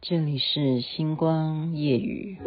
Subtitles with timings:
[0.00, 2.38] 这里是星光夜雨。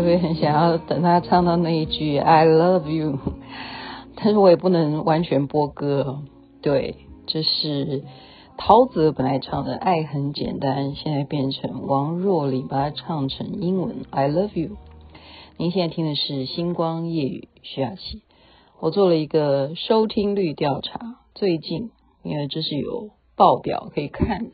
[0.00, 0.16] 语。
[0.16, 3.18] 很想要等他唱到那一句 "I love you"，
[4.16, 6.22] 但是我也不能完全播歌。
[6.62, 6.96] 对，
[7.26, 8.04] 这是
[8.56, 14.76] 陶喆本来唱的《爱很简单》，现在变成王若琳把它唱成英文 "I love you"。
[15.58, 18.22] 您现在听的是星光夜雨，徐雅琪。
[18.80, 21.90] 我做了一个收听率调查，最近
[22.22, 24.50] 因为这是有报表可以看的，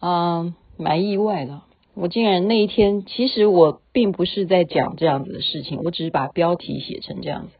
[0.00, 1.62] 嗯，蛮意外的。
[1.94, 7.50] 我竟然那一天，其实我并不是在讲这样子的事情，我只是把标题写成这样子。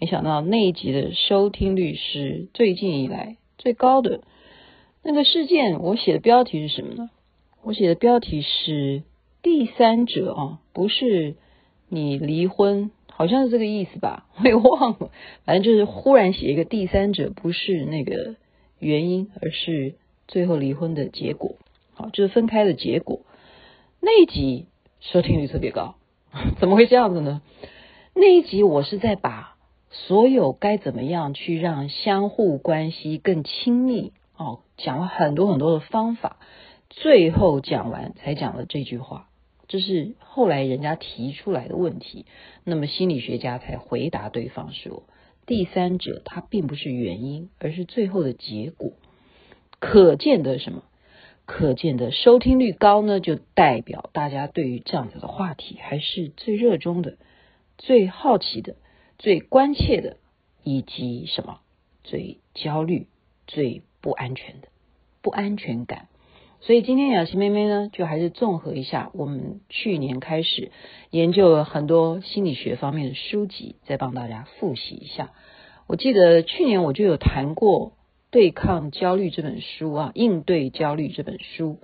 [0.00, 4.22] 没想到那一集的收听率是最近以来最高的。
[5.04, 7.10] 那个事件，我写的标题是什么呢？
[7.62, 9.04] 我写的标题是
[9.40, 11.36] “第三者”啊，不是
[11.88, 14.26] 你离婚，好像是这个意思吧？
[14.36, 15.10] 我也忘了，
[15.44, 18.34] 反正就是忽然写一个“第三者”，不是那个
[18.80, 19.94] 原因，而是
[20.26, 21.54] 最后离婚的结果，
[21.94, 23.20] 好，就是分开的结果。
[24.08, 24.68] 那一集
[25.00, 25.96] 收听率特别高，
[26.60, 27.42] 怎么会这样子呢？
[28.14, 29.56] 那一集我是在把
[29.90, 36.36] 所有该怎么样去让相互关系更亲密哦，讲了很多很多的方法，
[36.88, 39.28] 最后讲完才讲了这句话，
[39.66, 42.26] 这是后来人家提出来的问题，
[42.62, 45.02] 那么心理学家才回答对方说，
[45.46, 48.92] 第三者他并不是原因，而是最后的结果，
[49.80, 50.84] 可见的什么？
[51.46, 57.18] 可见的收听率高呢，就代表大家对于这样子的话题还是最热衷的、
[57.78, 58.74] 最好奇的、
[59.16, 60.16] 最关切的，
[60.64, 61.60] 以及什么
[62.02, 63.06] 最焦虑、
[63.46, 64.68] 最不安全的
[65.22, 66.08] 不安全感。
[66.60, 70.72] 所以今天雅琪妹妹呢，就还是综合一下我们去年开始
[71.10, 75.30] 研究了很多心理学方面的书籍，再帮大家复习一下。
[75.86, 77.92] 我记得去年我就有谈过。
[78.36, 81.80] 对抗焦虑这本书啊，应对焦虑这本书。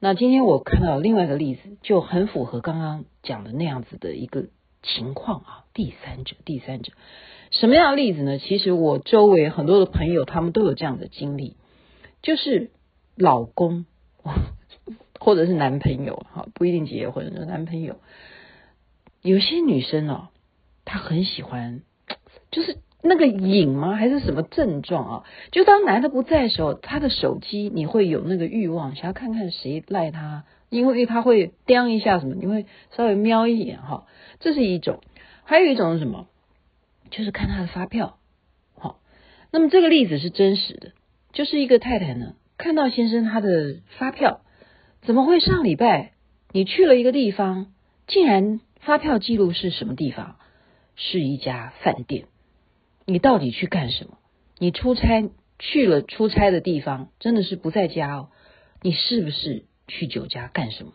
[0.00, 4.46] 那今天我看到另外一个例子，就很符合刚刚讲的那样子的一个
[4.82, 5.64] 情况啊。
[5.72, 6.92] 第三者，第三者，
[7.52, 8.40] 什么样的例子呢？
[8.40, 11.56] 其实我周围很多的朋友，他们都有这样的经历，
[12.22, 12.72] 就是
[13.14, 13.86] 老公
[15.20, 18.00] 或者是男朋友，哈，不一定结婚的男朋友。
[19.22, 20.30] 有些女生哦，
[20.84, 21.82] 她很喜欢，
[22.50, 22.78] 就是。
[23.06, 23.94] 那个瘾吗？
[23.96, 25.24] 还是什么症状啊？
[25.52, 32.64] 就当男的不在的时候，他的手机你会有那个欲望，想要看看谁赖他，因为他会叮一下什么，你会
[32.96, 34.06] 稍微瞄一眼哈。
[34.40, 35.00] 这是一种，
[35.44, 36.28] 还有一种是什么？
[37.10, 38.16] 就是看他的发票。
[38.74, 39.00] 好，
[39.52, 40.92] 那么这个例子是真实的，
[41.34, 44.40] 就是一个太太呢，看到先生他的发票，
[45.02, 46.12] 怎么会上礼拜
[46.52, 47.66] 你去了一个地方，
[48.06, 50.36] 竟然发票记录是什么地方？
[50.96, 52.24] 是一家饭店。
[53.06, 54.18] 你到底去干什么？
[54.58, 58.28] 你出差去了出差的地方，真的是不在家哦。
[58.82, 60.92] 你是不是去酒家干什么？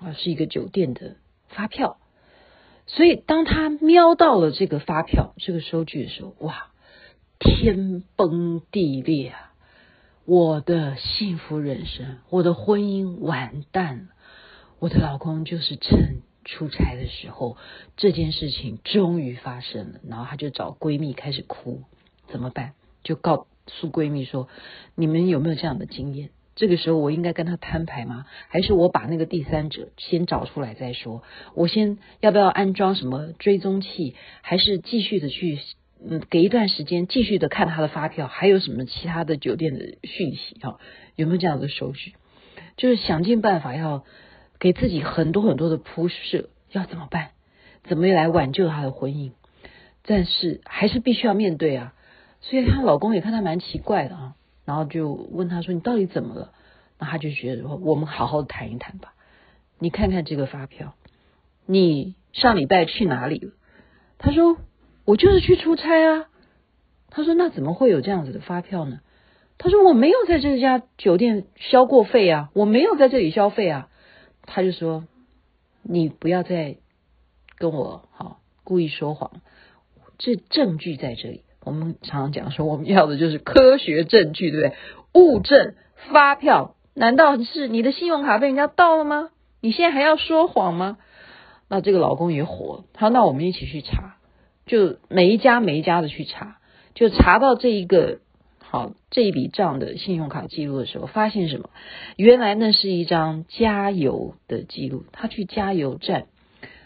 [0.00, 1.16] 啊，是一个酒店的
[1.48, 1.98] 发票。
[2.86, 6.70] 所以当他瞄到了这个发票、这个收据的时候，哇，
[7.38, 9.52] 天崩地裂啊！
[10.24, 14.04] 我的幸福人生，我的婚姻完蛋了。
[14.78, 16.19] 我的老公就是趁。
[16.44, 17.56] 出差的时候，
[17.96, 21.82] 这件事情终于发生了，然后她就找闺蜜开始哭，
[22.28, 22.72] 怎么办？
[23.02, 24.48] 就告诉闺蜜说
[24.94, 26.30] ：“你们有没有这样的经验？
[26.56, 28.26] 这个时候我应该跟他摊牌吗？
[28.48, 31.22] 还是我把那个第三者先找出来再说？
[31.54, 34.14] 我先要不要安装什么追踪器？
[34.42, 35.58] 还是继续的去
[36.06, 38.26] 嗯，给一段时间继续的看他的发票？
[38.26, 40.56] 还有什么其他的酒店的讯息？
[40.60, 40.78] 哈，
[41.16, 42.14] 有没有这样的手续？
[42.76, 44.04] 就是想尽办法要。”
[44.60, 47.30] 给自己很多很多的铺设，要怎么办？
[47.82, 49.32] 怎么来挽救她的婚姻？
[50.04, 51.94] 但是还是必须要面对啊。
[52.42, 54.34] 所以她老公也看她蛮奇怪的啊，
[54.66, 56.52] 然后就问她说：“你到底怎么了？”
[57.00, 59.14] 那她就觉得说：“我们好好谈一谈吧。
[59.78, 60.94] 你看看这个发票，
[61.66, 63.52] 你上礼拜去哪里了？”
[64.18, 64.58] 她说
[65.06, 66.26] ：“我就是去出差啊。”
[67.08, 69.00] 她说：“那怎么会有这样子的发票呢？”
[69.56, 73.88] 他说：“我没有在这家酒店消过费啊，我没有在这里消费啊。”
[74.52, 75.04] 他就说
[75.82, 76.78] ：“你不要再
[77.56, 79.30] 跟我好故意说谎，
[80.18, 81.44] 这证据在这里。
[81.62, 84.76] 我们常常讲说，我们要的就是科学证据，对不对？
[85.14, 85.74] 物证、
[86.10, 89.30] 发票，难道是你的信用卡被人家盗了吗？
[89.60, 90.98] 你现在还要说谎吗？”
[91.68, 94.16] 那这个老公也火，他说：“那我们一起去查，
[94.66, 96.58] 就每一家每一家的去查，
[96.94, 98.18] 就查到这一个
[98.70, 101.70] 好这一笔账的信用卡记录的时候，发现什么？
[102.14, 106.28] 原来那是一张加油的记录，他去加油站，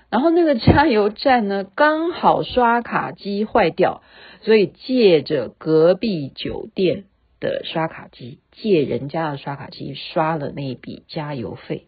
[0.08, 4.02] 然后那个加油站呢，刚好刷卡机坏掉，
[4.40, 7.04] 所以借着隔壁酒店
[7.38, 11.84] 的刷卡机，借人家的刷卡机刷了那笔加油费，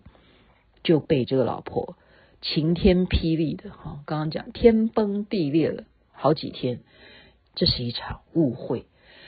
[0.83, 1.97] 就被这个老婆。”
[2.43, 6.81] 晴天霹雳的哈，刚刚讲天崩地裂了好几天，
[7.55, 8.85] 这是一场误会。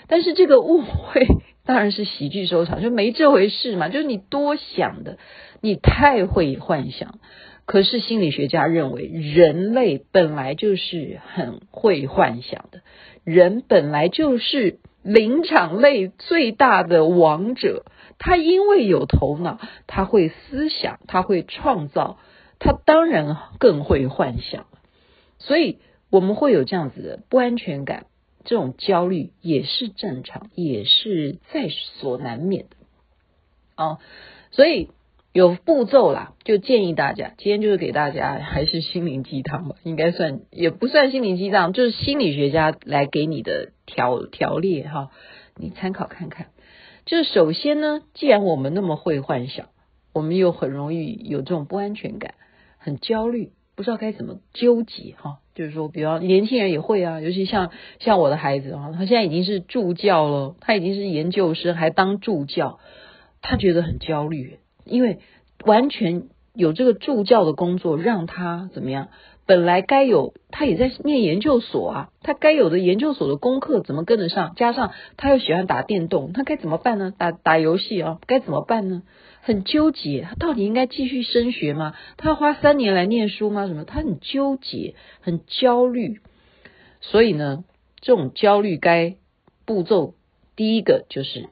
[0.08, 1.26] 但是这个误会
[1.64, 5.18] 当然是喜剧收场，就没这回事嘛，就是你多想的，
[5.60, 7.18] 你太会幻想。
[7.66, 12.80] 可是心理学家认为，人类本来就是很会幻想的，
[13.24, 17.84] 人本来就是灵长类最大的王者。
[18.18, 22.18] 他因为有头脑，他会思想，他会创造。
[22.58, 24.66] 他当然更会幻想，
[25.38, 25.78] 所以
[26.10, 28.06] 我们会有这样子的不安全感，
[28.48, 32.76] 这种焦虑也是正常，也是在所难免的。
[33.76, 33.98] 哦，
[34.52, 34.88] 所以
[35.34, 45.10] 有步骤啦，就建议大家，今天就是给大家还是心灵鸡汤吧，应该算也不算心灵鸡汤，就是心理学家来给你的条条列哈，
[45.54, 46.46] 你参考看看。
[47.04, 49.68] 就是首先呢，既然我们那么会幻想，
[50.14, 52.32] 我们又很容易有这种不安全感。
[52.78, 55.40] 很焦虑，不知道该怎么纠结哈。
[55.58, 62.78] 就是说，比方年轻人也会啊，尤其像像我的孩子啊，他现在已经是助教了，他已经是研究生，还当助教，
[63.42, 65.18] 他觉得很焦虑，因为
[65.64, 69.08] 完全有这个助教的工作，让他怎么样？
[69.46, 74.54] 本来该有，他也在念研究所啊，他该有的研究所的功课怎么跟得上？
[74.54, 77.12] 加上他又喜欢打电动，他该怎么办呢？
[77.18, 79.02] 打打游戏啊，该怎么办呢？
[79.48, 81.94] 很纠结，他到底应该继续升学吗？
[82.18, 83.66] 他要花三年来念书吗？
[83.66, 83.84] 什么？
[83.84, 86.20] 他很纠结，很焦虑。
[87.00, 87.64] 所以呢，
[87.98, 89.16] 这种焦虑该
[89.64, 90.12] 步骤
[90.54, 91.48] 第一个就是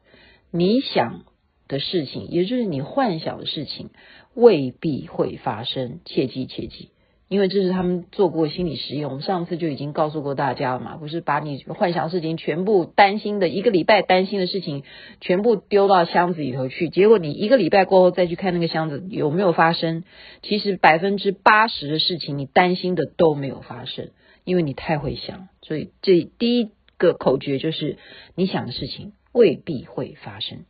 [0.50, 1.24] 你想
[1.68, 3.88] 的事情，也就是你幻想的事情，
[4.34, 6.00] 未必会发生。
[6.04, 6.90] 切记切记。
[7.28, 14.84] 因为这是他们做过心理实验，我们上次就已经告诉过大家了嘛，不是把你幻想事情全部担心的一个礼拜担心的事情
[15.20, 20.04] 全部丢到箱子里头去，结果你一个礼拜过后再去看那个箱子有没有发生，
[20.42, 24.10] 其实百分之八十的事情你担心的都没有发生，
[24.44, 27.98] 因为你太会想，所以这第一个口诀就是
[28.36, 30.64] 你想的事情未必会发生，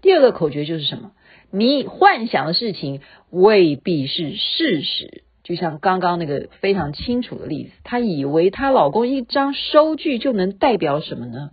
[0.00, 1.12] 第二个口诀就是什么？
[1.50, 5.24] 你幻想的事情未必是事实。
[5.48, 11.52] 就像刚刚那个非常清楚的例子，她以为她老公一张收据就能代表什么呢？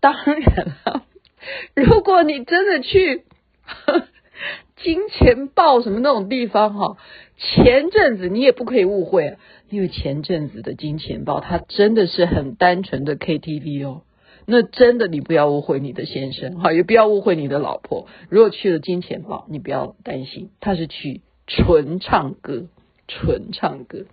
[0.00, 0.40] 当然
[0.86, 1.02] 了，
[1.76, 3.24] 如果你真的去
[3.62, 4.04] 呵
[4.76, 6.96] 金钱豹什么那种地方哈，
[7.36, 9.36] 前阵子你也不可以误会，
[9.68, 14.00] 因为前阵子的金钱豹它真的是很单纯的 KTV 哦，
[14.46, 18.06] 那真的你不要误会你的先生哈，也不要误会你的老婆。
[18.30, 22.68] 如果去了金钱豹，你不要担心，他是去纯唱歌。
[23.08, 24.06] 纯唱歌。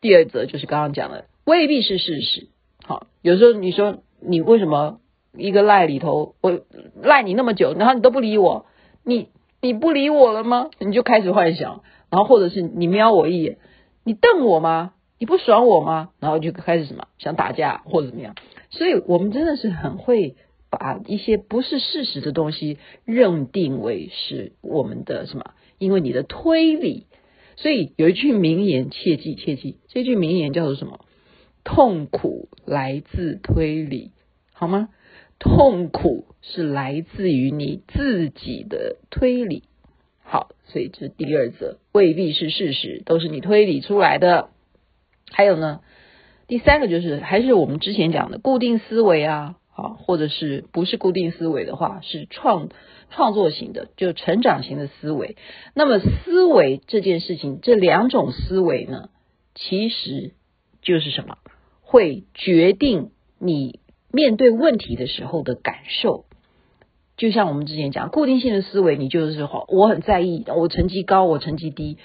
[0.00, 2.48] 第二则就是刚刚讲的，未必是事实。
[2.84, 4.98] 好，有时候你说你为什么
[5.36, 6.60] 一个赖里头，我
[7.00, 8.66] 赖你那么久，然后你都不理我，
[9.04, 9.28] 你
[9.60, 10.70] 你不理我了吗？
[10.80, 13.58] 你就开始幻想，然后或者是你瞄我一眼，
[14.02, 14.94] 你瞪我吗？
[15.20, 16.10] 你不爽我吗？
[16.18, 18.34] 然后就开始什么想打架或者怎么样。
[18.70, 20.34] 所以我们真的是很会
[20.68, 25.52] 把一些不是事实的东西认定为是我们的什么？
[25.78, 27.06] 因为你的推理。
[27.56, 31.04] 所以有一句名言，切记切记，这句名言叫做什么？
[31.64, 34.10] 痛苦来自推理，
[34.52, 34.88] 好吗？
[35.38, 39.64] 痛苦是来自于你自己的推理。
[40.24, 44.50] 好，所以这第二则，未必是事实，都是你推理出来的。
[45.30, 45.80] 还有呢，
[46.46, 49.56] 第三个就是还是我们之前讲的固定思维啊。
[49.74, 52.68] 好，或者是不是固定思维的话，是创
[53.10, 55.36] 创作型的，就成长型的思维。
[55.74, 59.08] 那么思维这件事情，这两种思维呢，
[59.54, 60.32] 其实
[60.82, 61.38] 就是什么？
[61.80, 66.26] 会决定你面对问题的时候的感受。
[67.16, 71.98] 就像我们之前讲，固定性的思维，你就是好，我很在意，我成绩高，我成绩低。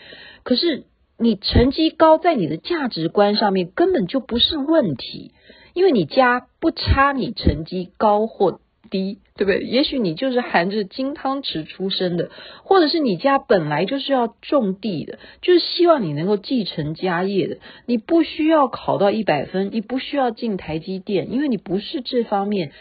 [0.44, 0.86] 可是
[1.18, 5.34] 你成绩高，在你的价值观上面根本就不是问题。
[5.78, 9.60] 因为你家不差你成绩高或低，对不对？
[9.60, 12.32] 也许你就是含着金汤匙出生的，
[12.64, 17.58] 或者是你家本来就是要种地的，就是希望你能够继承家业的。
[17.86, 22.72] 你不需要考到一百分，你不需要进台积电，因为你不是这方面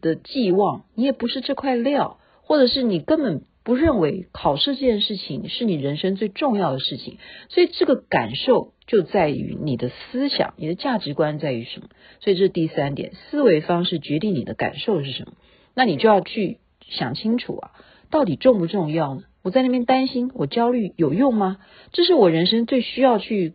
[0.00, 7.18] 的寄望，你也不是这块料，或者是你根本不认为考试这件事情是你人生最重要的事情。
[7.50, 11.88] 所以这个感受就在于你的思想，你的价值观在于什么？
[12.20, 15.34] 所以这是第三点，思维方式决定你的感受是什么。
[15.74, 17.72] 那你就要去想清楚啊，
[18.08, 19.24] 到底重不重要呢？
[19.42, 21.58] 我在那边担心，我焦虑有用吗？
[21.92, 23.52] 这是我人生最需要去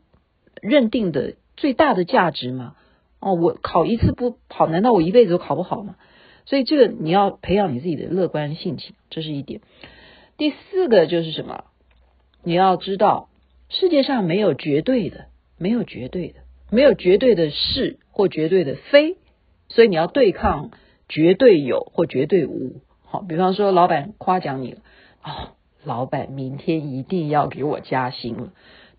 [0.62, 2.76] 认定的最大的价值吗？
[3.20, 5.96] 哦，我考一次不好，难道我一辈子都考不好吗？
[6.46, 9.62] 所以这个你要培养你自己的乐观性情，这是一点。
[10.44, 11.64] 第四个就是什么？
[12.44, 13.30] 你要知道，
[13.70, 19.16] 世界上没有绝对的，没有绝对的，没有绝对的是或绝对的非，
[19.70, 20.72] 所以你要对抗。
[21.08, 24.80] 绝对有或绝对无，好，比方说老板夸奖你了，
[25.24, 28.52] 哦，老板明天一定要给我加薪了。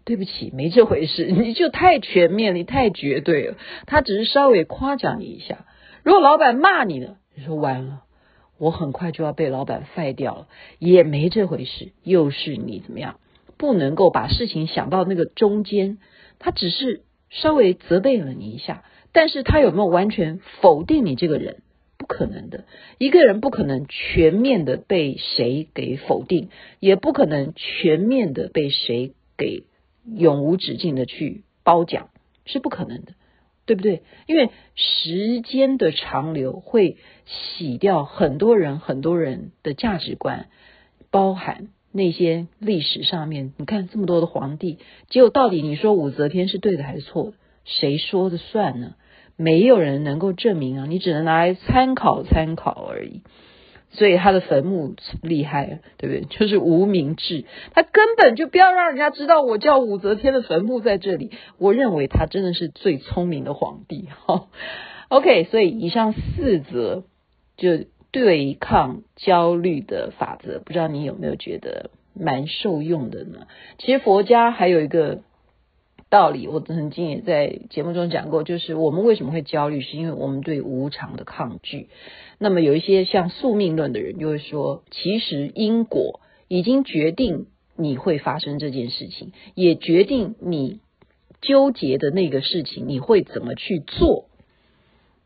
[0.06, 3.58] 对不起，没这回事， 你就太全面了，你太绝对了。
[3.86, 5.66] 他只是稍微夸奖你一下。
[6.04, 8.03] 如果老板骂你了，你说完了，
[8.58, 11.92] 我很快就要被老板废掉了，也没这回事。
[12.02, 13.18] 又是你怎么样？
[13.56, 15.98] 不能够把事情想到那个中间，
[16.38, 21.58] 他只是稍微责备了你一下，但是他有没有完全否定你这个人？
[21.96, 22.64] 不可能的，
[22.98, 29.62] 一个人不可能全面的被谁给否定，也不可能全面的被谁给
[30.04, 32.10] 永无止境的去褒奖，
[32.44, 33.12] 是不可能的，
[33.64, 34.02] 对不对？
[34.26, 40.46] 因为时间的长流会洗掉很多人很多人的价值观，
[41.10, 44.78] 包含那些历史上面，你看这么多的皇帝，
[45.08, 47.32] 结果到底你说武则天是对的还是错的？
[47.64, 48.94] 谁说的算呢？
[49.36, 53.22] 没有人能够证明啊，你只能拿来参考参考而已。
[53.90, 56.24] 所以他的坟墓厉害，对不对？
[56.24, 61.30] 就是无名彘，他根本就不要让人家知道我叫武则天的坟墓在这里。
[61.58, 64.08] 我认为他真的是最聪明的皇帝。
[64.26, 64.48] 哈
[65.10, 67.04] ，OK，所以以上四则
[67.56, 73.46] 就对抗焦虑的法则，不知道你有没有觉得蛮受用的呢？
[73.78, 75.22] 其实佛家还有一个。
[76.10, 81.88] 道理，我曾经也在节目中讲过，就是我们为什么会焦虑，是因为我们对无常的抗拒。
[82.38, 90.78] 那么有一些像宿命论的人就会说，其实因果已经决定你会发生这件事情，也决定你
[91.40, 94.26] 纠结的那个事情你会怎么去做。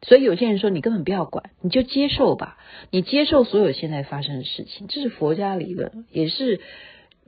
[0.03, 2.59] 所以有些人说，你根本不要管，你就接受吧，
[2.91, 6.61] 你接受所有现在发生的事情，这是佛家理论，也是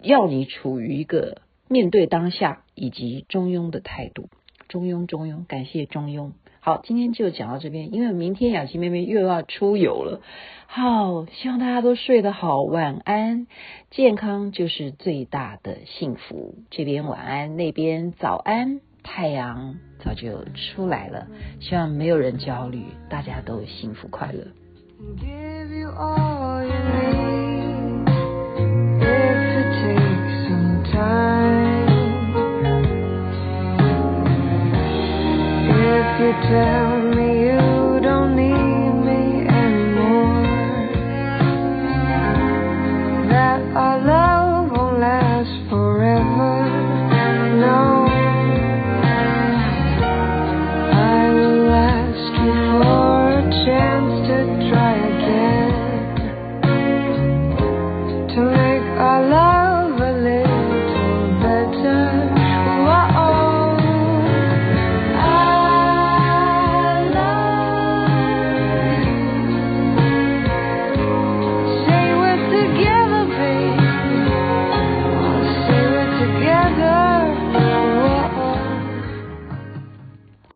[0.03, 1.43] 要你处于一个。
[1.73, 4.29] 面对当下以及中庸的态度，
[4.67, 6.33] 中庸中庸，感谢中庸。
[6.59, 10.21] 好，今天就讲到这边，因为明天雅琪妹妹又要出游了。
[10.67, 13.47] 好，希望大家都睡得好，晚安。
[13.93, 16.57] 健康就是最大的幸福。
[16.71, 18.81] 这边晚安，那边早安，
[19.13, 21.27] 太阳早就出来了。
[21.59, 24.47] 希望没有人焦虑，大家都幸福快乐。